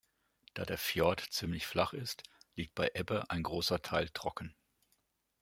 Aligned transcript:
Da 0.55 0.65
der 0.65 0.79
Fjord 0.79 1.19
ziemlich 1.29 1.67
flach 1.67 1.93
ist, 1.93 2.23
liegt 2.55 2.73
bei 2.73 2.89
Ebbe 2.95 3.29
ein 3.29 3.43
großer 3.43 3.83
Teil 3.83 4.09
trocken. 4.09 4.55